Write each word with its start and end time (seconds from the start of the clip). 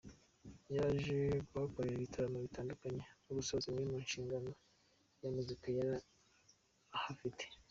Yaje 0.75 1.17
kuhakorera 1.47 1.97
ibitaramo 1.99 2.37
bitandukanye 2.45 3.03
no 3.25 3.31
gusoza 3.37 3.65
imwe 3.67 3.83
mu 3.89 3.95
mishinga 4.01 4.35
ya 5.21 5.29
muzika 5.35 5.65
yari 5.77 5.95
ahafite. 6.97 7.43